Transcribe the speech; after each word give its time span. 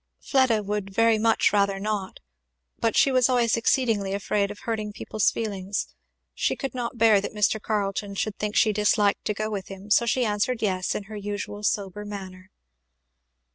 Fleda 0.19 0.63
would 0.63 0.91
very 0.91 1.19
much 1.19 1.53
rather 1.53 1.79
not! 1.79 2.21
But 2.79 2.97
she 2.97 3.11
was 3.11 3.29
always 3.29 3.55
exceedingly 3.55 4.13
afraid 4.15 4.49
of 4.49 4.61
hurting 4.61 4.93
people's 4.93 5.29
feelings; 5.29 5.93
she 6.33 6.55
could 6.55 6.73
not 6.73 6.97
bear 6.97 7.21
that 7.21 7.35
Mr. 7.35 7.61
Carleton 7.61 8.15
should 8.15 8.39
think 8.39 8.55
she 8.55 8.73
disliked 8.73 9.25
to 9.25 9.35
go 9.35 9.51
with 9.51 9.67
him, 9.67 9.91
so 9.91 10.07
she 10.07 10.25
answered 10.25 10.63
yes, 10.63 10.95
in 10.95 11.03
her 11.03 11.15
usual 11.15 11.61
sober 11.61 12.03
manner. 12.03 12.49